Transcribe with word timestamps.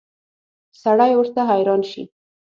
سړی 0.81 1.11
ورته 1.15 1.41
حیران 1.49 1.81
شي. 1.91 2.03